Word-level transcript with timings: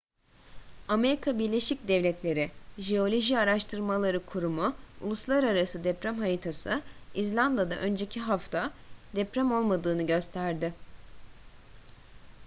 amerika 0.87 1.39
birleşik 1.39 1.87
devletleri 1.87 2.51
jeoloji 2.77 3.37
araştırmaları 3.37 4.25
kurumu 4.25 4.75
uluslararası 5.01 5.83
deprem 5.83 6.15
haritası 6.19 6.81
i̇zlanda'da 7.15 7.79
önceki 7.79 8.19
hafta 8.19 8.71
deprem 9.15 9.51
olmadığını 9.51 10.07
gösterdi 10.07 10.73